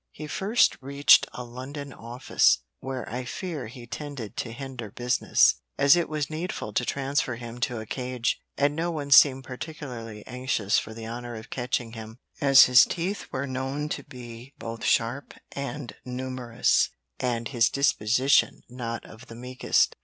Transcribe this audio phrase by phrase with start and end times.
[0.09, 5.95] He first reached a London office, where I fear he tended to hinder business, as
[5.95, 10.79] it was needful to transfer him to a cage, and no one seemed particularly anxious
[10.79, 15.35] for the honour of catching him, as his teeth were known to be both sharp
[15.51, 16.89] and numerous,
[17.19, 19.95] and his disposition not of the meekest.